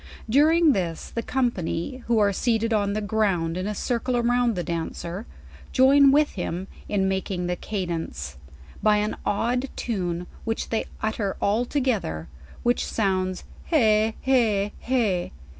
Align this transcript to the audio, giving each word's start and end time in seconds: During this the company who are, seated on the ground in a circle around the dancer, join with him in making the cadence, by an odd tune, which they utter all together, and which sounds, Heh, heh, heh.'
During 0.27 0.71
this 0.71 1.11
the 1.11 1.21
company 1.21 1.97
who 2.07 2.17
are, 2.17 2.33
seated 2.33 2.73
on 2.73 2.93
the 2.93 3.01
ground 3.01 3.55
in 3.55 3.67
a 3.67 3.75
circle 3.75 4.17
around 4.17 4.55
the 4.55 4.63
dancer, 4.63 5.27
join 5.73 6.09
with 6.11 6.31
him 6.31 6.65
in 6.89 7.07
making 7.07 7.45
the 7.45 7.55
cadence, 7.55 8.37
by 8.81 8.97
an 8.97 9.15
odd 9.27 9.69
tune, 9.75 10.25
which 10.43 10.69
they 10.69 10.85
utter 11.03 11.37
all 11.39 11.65
together, 11.65 12.17
and 12.17 12.57
which 12.63 12.83
sounds, 12.83 13.43
Heh, 13.65 14.13
heh, 14.23 14.69
heh.' 14.79 15.29